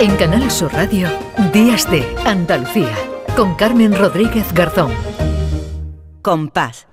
En 0.00 0.14
Canal 0.16 0.48
Sur 0.48 0.72
Radio, 0.72 1.08
Días 1.52 1.90
de 1.90 2.04
Andalucía, 2.24 2.94
con 3.34 3.56
Carmen 3.56 3.98
Rodríguez 3.98 4.52
Garzón. 4.52 4.92
Compás. 6.22 6.86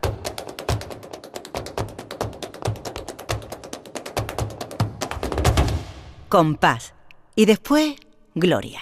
Compás. 6.30 6.96
Y 7.36 7.46
después, 7.46 7.96
Gloria. 8.34 8.82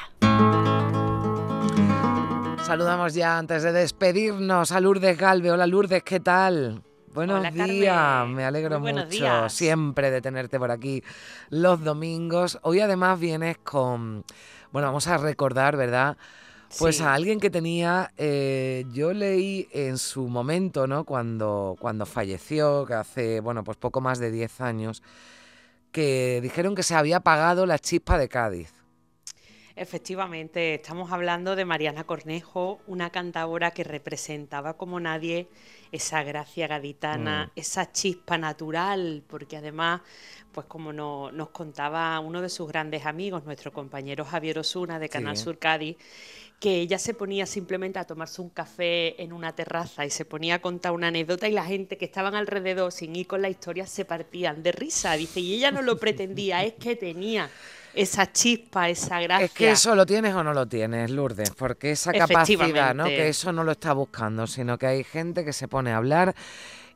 Saludamos 2.65 3.13
ya 3.13 3.37
antes 3.37 3.61
de 3.63 3.73
despedirnos 3.73 4.71
a 4.71 4.79
Lourdes 4.79 5.17
Galve. 5.17 5.51
Hola 5.51 5.67
Lourdes, 5.67 6.01
¿qué 6.01 6.21
tal? 6.21 6.81
Buenos 7.13 7.53
días, 7.53 8.27
me 8.27 8.43
alegro 8.43 8.79
mucho 8.79 9.47
siempre 9.49 10.09
de 10.09 10.19
tenerte 10.19 10.57
por 10.57 10.71
aquí 10.71 11.03
los 11.49 11.83
domingos. 11.83 12.57
Hoy 12.63 12.79
además 12.79 13.19
vienes 13.19 13.59
con, 13.59 14.23
bueno, 14.71 14.87
vamos 14.87 15.05
a 15.07 15.17
recordar, 15.17 15.77
¿verdad? 15.77 16.17
Pues 16.79 17.01
a 17.01 17.13
alguien 17.13 17.39
que 17.39 17.51
tenía, 17.51 18.11
eh, 18.17 18.85
yo 18.91 19.13
leí 19.13 19.67
en 19.73 19.99
su 19.99 20.27
momento, 20.27 20.87
¿no? 20.87 21.03
Cuando, 21.03 21.75
cuando 21.79 22.07
falleció, 22.07 22.83
que 22.87 22.95
hace, 22.95 23.39
bueno, 23.41 23.63
pues 23.63 23.77
poco 23.77 24.01
más 24.01 24.17
de 24.17 24.31
10 24.31 24.61
años, 24.61 25.03
que 25.91 26.39
dijeron 26.41 26.73
que 26.73 26.81
se 26.81 26.95
había 26.95 27.17
apagado 27.17 27.67
la 27.67 27.77
chispa 27.77 28.17
de 28.17 28.27
Cádiz. 28.27 28.82
Efectivamente, 29.75 30.75
estamos 30.75 31.11
hablando 31.11 31.55
de 31.55 31.65
Mariana 31.65 32.03
Cornejo, 32.03 32.79
una 32.85 33.09
cantadora 33.09 33.71
que 33.71 33.83
representaba 33.83 34.77
como 34.77 34.99
nadie 34.99 35.47
esa 35.91 36.21
gracia 36.21 36.67
gaditana, 36.67 37.47
mm. 37.47 37.59
esa 37.59 37.91
chispa 37.91 38.37
natural, 38.37 39.23
porque 39.27 39.57
además, 39.57 40.01
pues 40.51 40.67
como 40.67 40.93
nos 40.93 41.49
contaba 41.49 42.19
uno 42.19 42.43
de 42.43 42.49
sus 42.49 42.67
grandes 42.67 43.07
amigos, 43.07 43.45
nuestro 43.45 43.73
compañero 43.73 44.25
Javier 44.25 44.59
Osuna 44.59 44.99
de 44.99 45.09
Canal 45.09 45.37
Sur 45.37 45.57
Cádiz, 45.57 45.97
que 46.59 46.79
ella 46.79 46.99
se 46.99 47.15
ponía 47.15 47.47
simplemente 47.47 47.97
a 47.97 48.05
tomarse 48.05 48.43
un 48.43 48.49
café 48.49 49.21
en 49.21 49.33
una 49.33 49.53
terraza 49.55 50.05
y 50.05 50.11
se 50.11 50.23
ponía 50.23 50.55
a 50.55 50.59
contar 50.59 50.91
una 50.91 51.07
anécdota 51.07 51.47
y 51.47 51.51
la 51.51 51.65
gente 51.65 51.97
que 51.97 52.05
estaban 52.05 52.35
alrededor 52.35 52.91
sin 52.91 53.15
ir 53.15 53.25
con 53.25 53.41
la 53.41 53.49
historia 53.49 53.87
se 53.87 54.05
partían 54.05 54.61
de 54.61 54.71
risa, 54.71 55.13
dice, 55.13 55.39
y 55.39 55.55
ella 55.55 55.71
no 55.71 55.81
lo 55.81 55.97
pretendía, 55.99 56.63
es 56.63 56.73
que 56.75 56.95
tenía 56.95 57.49
esa 57.93 58.31
chispa, 58.31 58.89
esa 58.89 59.19
gracia. 59.21 59.45
Es 59.45 59.51
que 59.51 59.71
eso 59.71 59.95
lo 59.95 60.05
tienes 60.05 60.33
o 60.33 60.43
no 60.43 60.53
lo 60.53 60.67
tienes, 60.67 61.11
Lourdes, 61.11 61.51
porque 61.51 61.91
esa 61.91 62.11
capacidad, 62.11 62.93
¿no? 62.93 63.05
Que 63.05 63.29
eso 63.29 63.51
no 63.51 63.63
lo 63.63 63.73
está 63.73 63.93
buscando, 63.93 64.47
sino 64.47 64.77
que 64.77 64.87
hay 64.87 65.03
gente 65.03 65.45
que 65.45 65.53
se 65.53 65.67
pone 65.67 65.91
a 65.91 65.97
hablar 65.97 66.35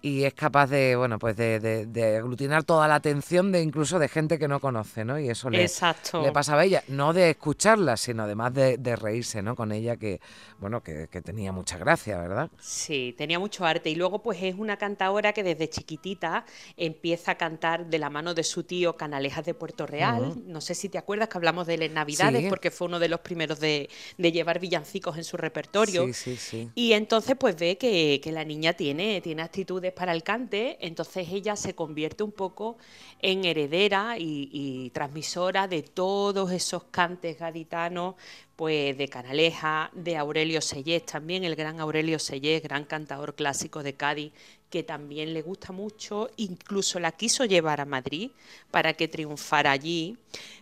y 0.02 0.24
es 0.24 0.34
capaz 0.34 0.68
de, 0.68 0.96
bueno, 0.96 1.18
pues 1.18 1.36
de, 1.36 2.18
aglutinar 2.18 2.64
toda 2.64 2.88
la 2.88 2.96
atención 2.96 3.52
de 3.52 3.62
incluso 3.62 3.98
de 3.98 4.08
gente 4.08 4.38
que 4.38 4.48
no 4.48 4.60
conoce, 4.60 5.04
¿no? 5.04 5.20
Y 5.20 5.30
eso 5.30 5.50
le, 5.50 5.68
le 5.68 6.32
pasaba 6.32 6.62
a 6.62 6.66
ella, 6.66 6.84
no 6.88 7.14
de 7.14 7.32
escucharla, 7.32 7.98
sino 7.98 8.24
además 8.24 8.54
de, 8.54 8.96
reírse, 8.96 9.42
¿no? 9.42 9.56
Con 9.56 9.72
ella 9.72 9.98
que, 9.98 10.20
bueno, 10.60 10.82
que, 10.82 11.08
tenía 11.22 11.52
mucha 11.52 11.78
gracia, 11.78 12.18
¿verdad? 12.20 12.50
Sí, 12.60 13.16
tenía 13.18 13.40
mucho 13.40 13.66
arte 13.66 13.90
y 13.90 13.96
luego 13.96 14.22
pues 14.22 14.38
es 14.42 14.56
una 14.56 14.78
cantadora 14.78 15.34
que 15.34 15.44
desde 15.44 15.68
chiquitita 15.70 16.46
empieza 16.78 17.32
a 17.32 17.36
cantar 17.36 17.88
de 17.88 17.98
la 17.98 18.10
mano 18.10 18.34
de 18.34 18.44
su 18.44 18.64
tío 18.64 18.96
Canalejas 18.96 19.46
de 19.46 19.56
Puerto 19.56 19.88
Real. 19.88 20.36
No 20.46 20.62
sé 20.62 20.76
si 20.76 20.90
te 20.90 21.00
acuerdas 21.00 21.28
que 21.28 21.38
hablamos 21.38 21.66
de 21.66 21.74
él 21.74 21.82
en 21.82 21.96
Navidades 21.96 22.48
porque 22.50 22.70
fue 22.70 22.88
uno 22.88 23.00
de 23.00 23.10
los 23.10 23.22
primeros 23.22 23.60
de, 23.60 23.90
llevar 24.18 24.60
villancicos 24.60 25.18
en 25.18 25.24
su 25.24 25.38
repertorio. 25.38 26.06
Sí, 26.08 26.14
sí, 26.14 26.38
sí. 26.38 26.70
Y 26.76 26.94
entonces 26.94 27.36
pues 27.38 27.56
ve 27.56 27.78
que, 27.78 28.22
que 28.24 28.32
la 28.32 28.46
niña 28.46 28.74
tiene, 28.74 29.20
tiene 29.22 29.42
actitudes 29.42 29.87
para 29.92 30.12
el 30.12 30.24
cante, 30.24 30.78
entonces 30.86 31.28
ella 31.32 31.56
se 31.56 31.76
convierte 31.76 32.24
un 32.24 32.32
poco 32.32 32.78
en 33.20 33.46
heredera 33.46 34.16
y, 34.18 34.90
transmisora 34.94 35.68
de 35.68 35.84
todos 35.84 36.52
esos 36.52 36.86
cantes 36.86 37.40
gaditanos, 37.40 38.16
pues 38.58 38.98
de 38.98 39.08
Canaleja, 39.08 39.92
de 39.94 40.18
Aurelio 40.18 40.62
Sellés, 40.62 41.06
también 41.06 41.44
el 41.44 41.56
gran 41.56 41.80
Aurelio 41.80 42.18
Sellés, 42.18 42.64
gran 42.64 42.86
cantador 42.86 43.36
clásico 43.36 43.84
de 43.84 43.94
Cádiz, 43.94 44.34
que 44.72 44.82
también 44.82 45.36
le 45.36 45.44
gusta 45.44 45.72
mucho, 45.72 46.32
incluso 46.38 47.00
la 47.00 47.12
quiso 47.12 47.46
llevar 47.46 47.80
a 47.80 47.86
Madrid 47.86 48.32
para 48.72 48.94
que 48.94 49.08
triunfara 49.08 49.72
allí, 49.72 50.18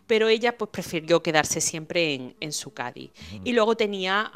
pero 0.05 0.27
ella 0.27 0.57
pues 0.57 0.69
prefirió 0.71 1.23
quedarse 1.23 1.61
siempre 1.61 2.35
en, 2.37 2.51
su 2.51 2.73
Cádiz. 2.73 3.11
Y 3.45 3.53
luego 3.53 3.77
tenía 3.77 4.29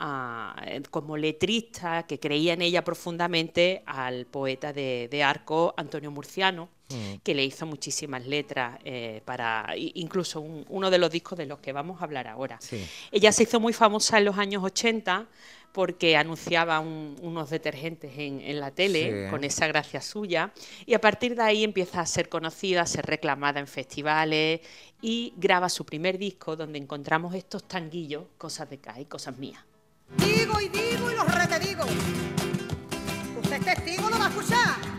como 0.89 1.17
letrista, 1.17 2.07
que 2.07 2.17
creía 2.17 2.53
en 2.53 2.61
ella 2.61 2.85
profundamente, 2.85 3.83
al 3.85 4.25
poeta 4.25 4.71
de, 4.71 5.21
arco 5.21 5.73
Antonio 5.75 6.11
Murciano, 6.11 6.69
que 7.23 7.35
le 7.35 7.45
hizo 7.45 7.65
muchísimas 7.65 8.25
letras 8.25 8.79
eh, 8.83 9.21
para 9.25 9.73
incluso 9.75 10.41
uno 10.41 10.89
de 10.89 10.97
los 10.97 11.11
discos 11.11 11.37
de 11.37 11.45
los 11.45 11.59
que 11.59 11.71
vamos 11.71 12.01
a 12.01 12.05
hablar 12.05 12.27
ahora. 12.27 12.59
Ella 13.11 13.31
se 13.31 13.43
hizo 13.43 13.59
muy 13.59 13.73
famosa 13.73 14.17
en 14.17 14.25
los 14.25 14.37
años 14.37 14.63
80 14.63 15.27
porque 15.71 16.17
anunciaba 16.17 16.79
unos 16.79 17.49
detergentes 17.49 18.11
en, 18.17 18.59
la 18.59 18.71
tele 18.71 19.27
con 19.29 19.43
esa 19.43 19.67
gracia 19.67 20.01
suya 20.01 20.51
y 20.85 20.93
a 20.93 21.01
partir 21.01 21.35
de 21.35 21.43
ahí 21.43 21.63
empieza 21.63 22.01
a 22.01 22.05
ser 22.05 22.27
conocida, 22.27 22.81
a 22.81 22.85
ser 22.87 23.05
reclamada 23.05 23.59
en 23.59 23.67
festivales 23.67 24.61
y 25.01 25.33
graba 25.37 25.69
su 25.69 25.85
primer 25.85 26.17
disco 26.17 26.55
donde 26.55 26.79
encontramos 26.79 27.35
estos 27.35 27.67
tanguillos, 27.67 28.23
cosas 28.37 28.69
de 28.69 28.79
Kai, 28.79 29.05
cosas 29.05 29.37
mías. 29.37 29.63
Digo 30.17 30.59
y 30.59 30.69
digo 30.69 31.11
y 31.11 31.15
lo 31.15 31.23
rete 31.23 31.59
digo. 31.59 31.83
Usted 33.41 33.57
es 33.57 33.65
testigo, 33.65 34.09
lo 34.09 34.17
va 34.17 34.25
a 34.25 34.29
escuchar. 34.29 34.98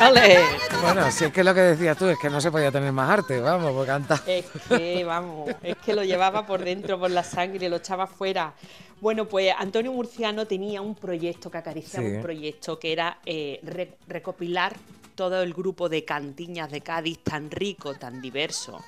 Bueno, 0.00 1.10
si 1.10 1.26
es 1.26 1.32
que 1.32 1.44
lo 1.44 1.52
que 1.52 1.60
decías 1.60 1.96
tú 1.96 2.06
es 2.06 2.18
que 2.18 2.30
no 2.30 2.40
se 2.40 2.50
podía 2.50 2.72
tener 2.72 2.90
más 2.90 3.10
arte, 3.10 3.38
vamos, 3.40 3.72
por 3.72 3.86
cantar. 3.86 4.20
Es 4.26 4.46
que, 4.66 5.04
vamos, 5.04 5.50
es 5.62 5.76
que 5.76 5.94
lo 5.94 6.02
llevaba 6.04 6.46
por 6.46 6.64
dentro, 6.64 6.98
por 6.98 7.10
la 7.10 7.22
sangre, 7.22 7.68
lo 7.68 7.76
echaba 7.76 8.06
fuera. 8.06 8.54
Bueno, 9.00 9.26
pues 9.26 9.52
Antonio 9.56 9.92
Murciano 9.92 10.46
tenía 10.46 10.80
un 10.80 10.94
proyecto 10.94 11.50
que 11.50 11.58
acariciaba 11.58 12.06
un 12.06 12.22
proyecto 12.22 12.78
que 12.78 12.92
era 12.92 13.18
eh, 13.26 13.60
recopilar 14.06 14.74
todo 15.14 15.42
el 15.42 15.52
grupo 15.52 15.90
de 15.90 16.04
cantiñas 16.04 16.70
de 16.70 16.80
Cádiz 16.80 17.18
tan 17.18 17.50
rico, 17.50 17.94
tan 17.94 18.22
diverso. 18.22 18.82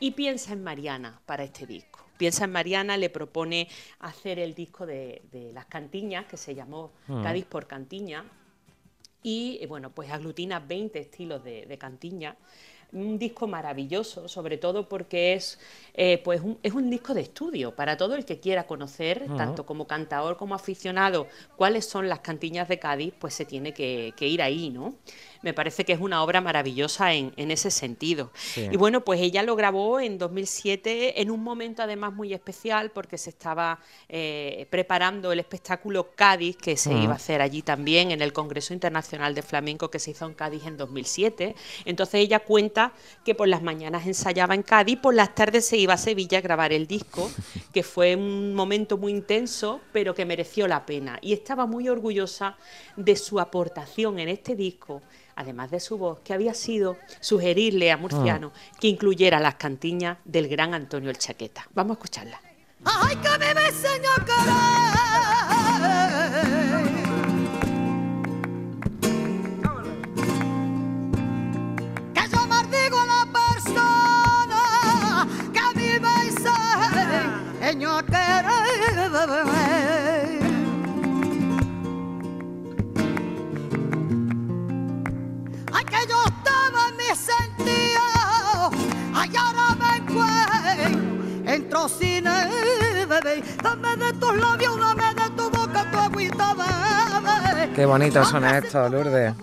Y 0.00 0.12
piensa 0.12 0.54
en 0.54 0.64
Mariana 0.64 1.20
para 1.26 1.44
este 1.44 1.66
disco. 1.66 2.00
Piensa 2.16 2.44
en 2.44 2.52
Mariana, 2.52 2.96
le 2.96 3.10
propone 3.10 3.68
hacer 4.00 4.38
el 4.38 4.54
disco 4.54 4.86
de, 4.86 5.20
las 5.52 5.66
cantiñas, 5.66 6.24
que 6.26 6.36
se 6.38 6.54
llamó 6.54 6.92
mm. 7.08 7.22
Cádiz 7.22 7.44
por 7.44 7.66
Cantiña, 7.66 8.24
y 9.24 9.58
eh, 9.62 9.66
bueno, 9.66 9.90
pues 9.90 10.10
aglutina 10.10 10.60
20 10.60 11.00
estilos 11.00 11.42
de, 11.42 11.76
cantiña. 11.80 12.36
Un 12.94 13.18
disco 13.18 13.46
maravilloso, 13.46 14.28
sobre 14.28 14.56
todo 14.56 14.88
porque 14.88 15.34
es, 15.34 15.58
eh, 15.94 16.20
pues 16.24 16.40
un, 16.40 16.58
es 16.62 16.72
un 16.72 16.88
disco 16.88 17.12
de 17.12 17.20
estudio 17.20 17.74
para 17.74 17.96
todo 17.96 18.14
el 18.14 18.24
que 18.24 18.40
quiera 18.40 18.66
conocer, 18.66 19.26
tanto 19.36 19.66
como 19.66 19.86
cantador 19.86 20.36
como 20.36 20.54
aficionado, 20.54 21.26
cuáles 21.56 21.86
son 21.86 22.08
las 22.08 22.20
cantiñas 22.20 22.68
de 22.68 22.78
Cádiz, 22.78 23.12
pues 23.18 23.34
se 23.34 23.44
tiene 23.44 23.74
que, 23.74 24.14
que 24.16 24.26
ir 24.26 24.40
ahí, 24.40 24.70
¿no? 24.70 24.94
me 25.44 25.52
parece 25.52 25.84
que 25.84 25.92
es 25.92 26.00
una 26.00 26.22
obra 26.22 26.40
maravillosa 26.40 27.12
en, 27.12 27.32
ese 27.36 27.70
sentido. 27.70 28.30
Y 28.56 28.78
bueno, 28.78 29.04
pues 29.04 29.20
ella 29.20 29.42
lo 29.42 29.54
grabó 29.54 30.00
en 30.00 30.16
2007 30.16 31.20
en 31.20 31.30
un 31.30 31.44
momento 31.44 31.82
además 31.82 32.14
muy 32.14 32.32
especial 32.32 32.90
porque 32.90 33.18
se 33.18 33.28
estaba 33.28 33.78
eh, 34.08 34.66
preparando 34.70 35.30
el 35.32 35.40
espectáculo 35.40 36.12
Cádiz 36.14 36.56
que 36.56 36.78
se 36.78 36.94
iba 36.94 37.12
a 37.12 37.16
hacer 37.16 37.42
allí 37.42 37.60
también 37.60 38.10
en 38.10 38.22
el 38.22 38.32
Congreso 38.32 38.72
Internacional 38.72 39.34
de 39.34 39.42
Flamenco 39.42 39.90
que 39.90 39.98
se 39.98 40.12
hizo 40.12 40.24
en 40.24 40.32
Cádiz 40.32 40.64
en 40.64 40.78
2007. 40.78 41.54
Entonces 41.84 42.14
ella 42.14 42.40
cuenta 42.40 42.83
que 43.24 43.34
por 43.34 43.48
las 43.48 43.62
mañanas 43.62 44.06
ensayaba 44.06 44.54
en 44.54 44.62
Cádiz, 44.62 44.98
por 44.98 45.14
las 45.14 45.34
tardes 45.34 45.66
se 45.66 45.76
iba 45.76 45.94
a 45.94 45.98
Sevilla 45.98 46.38
a 46.38 46.42
grabar 46.42 46.72
el 46.72 46.86
disco, 46.86 47.30
que 47.72 47.82
fue 47.82 48.16
un 48.16 48.54
momento 48.54 48.98
muy 48.98 49.12
intenso, 49.12 49.80
pero 49.92 50.14
que 50.14 50.24
mereció 50.24 50.66
la 50.66 50.86
pena. 50.86 51.18
Y 51.22 51.32
estaba 51.32 51.66
muy 51.66 51.88
orgullosa 51.88 52.56
de 52.96 53.16
su 53.16 53.40
aportación 53.40 54.18
en 54.18 54.28
este 54.28 54.56
disco 54.56 55.02
además 55.36 55.70
de 55.70 55.80
su 55.80 55.98
voz, 55.98 56.20
que 56.20 56.32
había 56.32 56.54
sido 56.54 56.96
sugerirle 57.20 57.90
a 57.90 57.96
Murciano 57.96 58.52
ah. 58.54 58.76
que 58.80 58.88
incluyera 58.88 59.40
las 59.40 59.56
cantiñas 59.56 60.18
del 60.24 60.48
gran 60.48 60.74
Antonio 60.74 61.10
el 61.10 61.18
Chaqueta. 61.18 61.66
Vamos 61.74 61.96
a 61.96 61.98
escucharla. 61.98 62.40
¡Ay, 62.84 63.16
que 63.16 63.38
me 63.38 63.54
de 94.04 94.18
tus 94.18 94.36
labios, 94.36 94.78
dame 94.78 95.14
de 95.14 95.30
tu 95.36 95.50
boca 95.50 95.90
tu 95.90 95.98
agüita. 95.98 96.54
Qué 97.74 97.86
bonitos 97.86 98.28
son 98.28 98.44
estos, 98.44 98.90
Lourdes. 98.90 99.34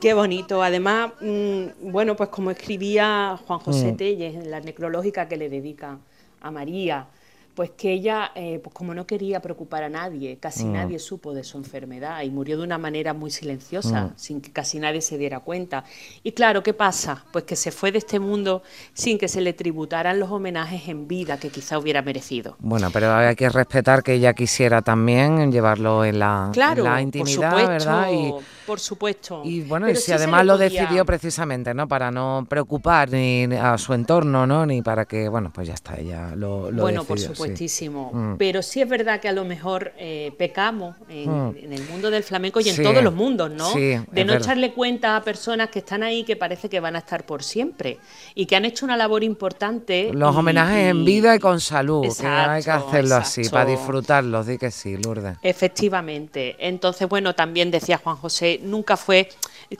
Qué 0.00 0.14
bonito. 0.14 0.62
Además, 0.62 1.12
mm, 1.20 1.90
bueno, 1.90 2.16
pues 2.16 2.28
como 2.28 2.50
escribía 2.50 3.38
Juan 3.46 3.60
José 3.60 3.92
mm. 3.92 3.96
Telles 3.96 4.34
en 4.34 4.50
la 4.50 4.60
necrológica 4.60 5.28
que 5.28 5.36
le 5.36 5.48
dedica 5.48 5.98
a 6.40 6.50
María, 6.50 7.06
pues 7.54 7.70
que 7.70 7.92
ella, 7.92 8.32
eh, 8.34 8.60
pues 8.62 8.74
como 8.74 8.94
no 8.94 9.06
quería 9.06 9.40
preocupar 9.40 9.82
a 9.82 9.88
nadie, 9.90 10.38
casi 10.38 10.64
mm. 10.64 10.72
nadie 10.72 10.98
supo 10.98 11.34
de 11.34 11.44
su 11.44 11.58
enfermedad 11.58 12.22
y 12.22 12.30
murió 12.30 12.56
de 12.56 12.64
una 12.64 12.78
manera 12.78 13.12
muy 13.12 13.30
silenciosa, 13.30 14.04
mm. 14.04 14.12
sin 14.16 14.40
que 14.40 14.50
casi 14.52 14.78
nadie 14.78 15.02
se 15.02 15.18
diera 15.18 15.40
cuenta. 15.40 15.84
Y 16.22 16.32
claro, 16.32 16.62
¿qué 16.62 16.72
pasa? 16.72 17.24
Pues 17.30 17.44
que 17.44 17.56
se 17.56 17.70
fue 17.70 17.92
de 17.92 17.98
este 17.98 18.18
mundo 18.18 18.62
sin 18.94 19.18
que 19.18 19.28
se 19.28 19.42
le 19.42 19.52
tributaran 19.52 20.18
los 20.18 20.30
homenajes 20.30 20.88
en 20.88 21.06
vida 21.08 21.38
que 21.38 21.50
quizá 21.50 21.78
hubiera 21.78 22.00
merecido. 22.00 22.56
Bueno, 22.58 22.90
pero 22.90 23.12
hay 23.12 23.36
que 23.36 23.50
respetar 23.50 24.02
que 24.02 24.14
ella 24.14 24.32
quisiera 24.32 24.80
también 24.80 25.52
llevarlo 25.52 26.04
en 26.04 26.18
la, 26.18 26.50
la 26.54 27.02
intimidad, 27.02 27.50
por 27.50 27.60
supuesto, 27.60 27.68
¿verdad? 27.68 28.12
Y, 28.12 28.34
por 28.66 28.80
supuesto. 28.80 29.42
Y 29.44 29.60
bueno, 29.62 29.90
y 29.90 29.96
si 29.96 30.12
además 30.12 30.46
lo 30.46 30.56
decidió 30.56 31.04
precisamente, 31.04 31.74
¿no? 31.74 31.86
Para 31.86 32.10
no 32.10 32.46
preocupar 32.48 33.10
ni 33.10 33.44
a 33.44 33.76
su 33.76 33.92
entorno, 33.92 34.46
¿no? 34.46 34.64
Ni 34.64 34.80
para 34.80 35.04
que, 35.04 35.28
bueno, 35.28 35.50
pues 35.52 35.68
ya 35.68 35.74
está, 35.74 35.96
ella 35.96 36.34
lo, 36.34 36.70
lo 36.70 36.82
Bueno, 36.82 37.04
por 37.04 37.18
supuesto 37.18 37.41
Mm. 37.48 38.36
Pero 38.36 38.62
sí 38.62 38.80
es 38.80 38.88
verdad 38.88 39.20
que 39.20 39.28
a 39.28 39.32
lo 39.32 39.44
mejor 39.44 39.92
eh, 39.98 40.32
pecamos 40.38 40.96
mm. 41.08 41.56
en, 41.56 41.72
el 41.72 41.82
mundo 41.88 42.10
del 42.10 42.22
flamenco 42.22 42.60
y 42.60 42.68
en 42.68 42.82
todos 42.82 43.02
los 43.02 43.14
mundos, 43.14 43.50
¿no? 43.50 43.74
de 43.74 44.24
no 44.24 44.34
echarle 44.34 44.72
cuenta 44.72 45.16
a 45.16 45.22
personas 45.22 45.68
que 45.70 45.80
están 45.80 46.02
ahí 46.02 46.24
que 46.24 46.36
parece 46.36 46.68
que 46.68 46.80
van 46.80 46.96
a 46.96 47.00
estar 47.00 47.24
por 47.26 47.42
siempre 47.42 47.98
y 48.34 48.46
que 48.46 48.56
han 48.56 48.64
hecho 48.64 48.84
una 48.84 48.96
labor 48.96 49.24
importante. 49.24 50.10
Los 50.12 50.34
homenajes 50.34 50.90
en 50.90 51.04
vida 51.04 51.34
y 51.34 51.38
con 51.38 51.60
salud, 51.60 52.06
que 52.18 52.26
hay 52.26 52.62
que 52.62 52.70
hacerlo 52.70 53.16
así, 53.16 53.48
para 53.48 53.70
disfrutarlos, 53.70 54.46
di 54.46 54.58
que 54.58 54.70
sí, 54.70 54.96
Lourdes. 54.96 55.36
Efectivamente. 55.42 56.56
Entonces, 56.58 57.08
bueno, 57.08 57.34
también 57.34 57.70
decía 57.70 57.98
Juan 57.98 58.16
José, 58.16 58.60
nunca 58.62 58.96
fue 58.96 59.28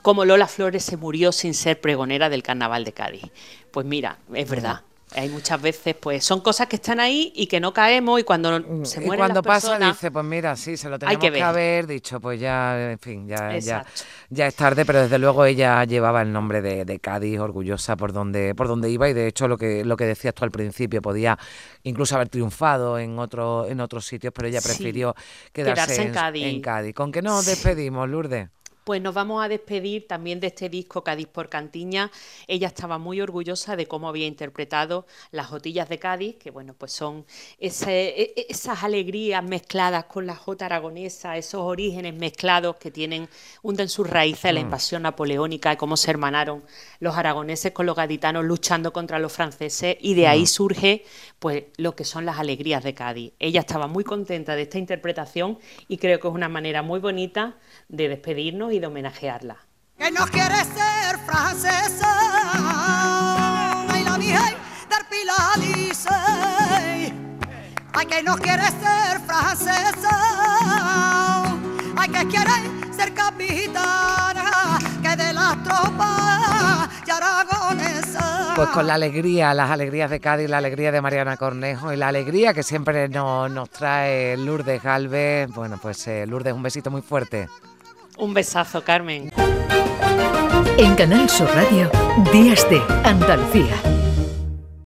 como 0.01 0.25
Lola 0.25 0.47
Flores 0.47 0.83
se 0.83 0.97
murió 0.97 1.31
sin 1.31 1.53
ser 1.53 1.79
pregonera 1.79 2.29
del 2.29 2.43
Carnaval 2.43 2.83
de 2.83 2.93
Cádiz. 2.93 3.23
Pues 3.71 3.85
mira, 3.85 4.17
es 4.33 4.49
verdad. 4.49 4.81
Hay 5.15 5.29
muchas 5.29 5.61
veces, 5.61 5.95
pues 5.95 6.23
son 6.23 6.41
cosas 6.41 6.67
que 6.67 6.77
están 6.77 6.99
ahí 6.99 7.31
y 7.35 7.47
que 7.47 7.59
no 7.59 7.73
caemos 7.73 8.19
y 8.19 8.23
cuando 8.23 8.59
mm, 8.59 8.85
se 8.85 9.01
mueren 9.01 9.13
y 9.13 9.17
cuando 9.17 9.43
pasa 9.43 9.77
dice, 9.77 10.11
pues 10.11 10.25
mira, 10.25 10.55
sí, 10.55 10.77
se 10.77 10.89
lo 10.89 10.97
tenemos 10.97 11.21
que, 11.21 11.41
haber 11.41 11.87
dicho, 11.87 12.19
pues 12.19 12.39
ya, 12.39 12.91
en 12.91 12.99
fin, 12.99 13.27
ya, 13.27 13.57
ya, 13.57 13.85
ya, 14.29 14.47
es 14.47 14.55
tarde, 14.55 14.85
pero 14.85 15.01
desde 15.01 15.19
luego 15.19 15.45
ella 15.45 15.83
llevaba 15.83 16.21
el 16.21 16.31
nombre 16.31 16.61
de, 16.61 16.85
de, 16.85 16.99
Cádiz, 16.99 17.39
orgullosa 17.39 17.95
por 17.95 18.13
donde, 18.13 18.55
por 18.55 18.67
donde 18.67 18.89
iba 18.89 19.09
y 19.09 19.13
de 19.13 19.27
hecho 19.27 19.47
lo 19.47 19.57
que, 19.57 19.85
lo 19.85 19.97
que 19.97 20.05
decías 20.05 20.33
tú 20.33 20.43
al 20.45 20.51
principio, 20.51 21.01
podía 21.01 21.37
incluso 21.83 22.15
haber 22.15 22.29
triunfado 22.29 22.97
en 22.97 23.19
otro, 23.19 23.67
en 23.67 23.79
otros 23.81 24.05
sitios, 24.05 24.33
pero 24.35 24.47
ella 24.47 24.61
prefirió 24.61 25.15
quedarse, 25.51 26.01
en, 26.01 26.13
Cádiz. 26.13 26.45
en, 26.45 26.61
Cádiz. 26.61 26.95
¿Con 26.95 27.11
qué 27.11 27.21
nos 27.21 27.45
despedimos, 27.45 28.09
Lourdes? 28.09 28.49
Pues 28.83 29.01
nos 29.01 29.13
vamos 29.15 29.41
a 29.41 29.47
despedir 29.47 30.07
también 30.07 30.41
de 30.41 30.47
este 30.47 30.67
disco 30.67 31.05
Cádiz 31.05 31.27
por 31.27 31.47
Cantiña. 31.47 32.11
Ella 32.47 32.67
estaba 32.67 32.97
muy 32.97 33.21
orgullosa 33.21 33.77
de 33.77 33.87
cómo 33.87 34.09
había 34.09 34.27
interpretado 34.27 35.05
las 35.31 35.47
jotillas 35.47 35.87
de 35.87 35.99
Cádiz, 35.99 36.35
que 36.35 36.51
bueno, 36.51 36.73
pues 36.77 36.91
son 36.91 37.25
e, 37.59 37.67
e, 37.67 38.45
esas 38.49 38.83
alegrías 38.83 39.41
mezcladas 39.41 40.03
con 40.05 40.27
la 40.27 40.35
jota 40.35 40.65
aragonesa, 40.65 41.37
esos 41.37 41.61
orígenes 41.61 42.13
mezclados 42.13 42.75
que 42.75 42.91
tienen, 42.91 43.29
hunden 43.61 43.87
sus 43.87 44.09
raíces 44.09 44.45
en 44.45 44.55
la 44.55 44.61
mm. 44.61 44.65
invasión 44.65 45.03
napoleónica 45.03 45.71
y 45.71 45.77
cómo 45.77 45.95
se 45.95 46.11
hermanaron 46.11 46.61
los 46.99 47.15
aragoneses 47.15 47.71
con 47.71 47.85
los 47.85 47.95
gaditanos 47.95 48.43
luchando 48.43 48.91
contra 48.91 49.17
los 49.17 49.31
franceses 49.31 49.95
y 50.01 50.13
de 50.13 50.27
ahí 50.27 50.43
mm. 50.43 50.47
surge 50.47 51.05
pues 51.39 51.63
lo 51.77 51.95
que 51.95 52.03
son 52.03 52.25
las 52.25 52.37
alegrías 52.37 52.83
de 52.83 52.93
Cádiz. 52.93 53.31
Ella 53.39 53.61
estaba 53.61 53.87
muy 53.87 54.03
contenta 54.03 54.57
de 54.57 54.63
esta 54.63 54.77
interpretación 54.77 55.57
y 55.87 55.99
creo 55.99 56.19
que 56.19 56.27
es 56.27 56.33
una 56.33 56.49
manera 56.49 56.81
muy 56.81 56.99
bonita 56.99 57.55
de 57.87 58.09
despedirnos 58.09 58.72
y 58.73 58.79
de 58.79 58.87
homenajearla. 58.87 59.57
Que 59.97 60.11
no 60.11 60.25
quiere 60.25 60.55
ser 60.55 61.17
francesa, 61.25 62.11
ay 63.87 64.03
la 64.03 64.17
del 64.17 65.05
Pilar 65.09 65.59
dice, 65.59 66.09
ay 67.93 68.05
que 68.07 68.23
no 68.23 68.35
quiere 68.37 68.63
ser 68.63 69.19
francesa, 69.27 70.09
ay 71.95 72.09
que 72.09 72.27
quiere 72.27 72.51
ser 72.91 73.13
capitana, 73.13 74.79
que 75.03 75.15
de 75.15 75.33
las 75.33 75.63
tropas 75.63 76.89
y 77.05 77.11
aragonesa. 77.11 78.53
Pues 78.55 78.69
con 78.69 78.87
la 78.87 78.95
alegría, 78.95 79.53
las 79.53 79.69
alegrías 79.69 80.09
de 80.09 80.19
Cádiz, 80.19 80.49
la 80.49 80.57
alegría 80.57 80.91
de 80.91 81.01
Mariana 81.01 81.37
Cornejo 81.37 81.93
y 81.93 81.97
la 81.97 82.07
alegría 82.07 82.53
que 82.53 82.63
siempre 82.63 83.07
nos, 83.07 83.51
nos 83.51 83.69
trae 83.69 84.35
Lourdes 84.37 84.81
Galvez. 84.81 85.49
Bueno, 85.51 85.77
pues 85.79 86.07
eh, 86.07 86.25
Lourdes, 86.25 86.53
un 86.53 86.63
besito 86.63 86.89
muy 86.89 87.03
fuerte. 87.03 87.47
Un 88.17 88.33
besazo, 88.33 88.83
Carmen. 88.83 89.31
En 90.77 90.95
Canal 90.95 91.29
Sur 91.29 91.47
Radio, 91.47 91.89
Días 92.31 92.67
de 92.69 92.81
Andalucía. 93.03 94.02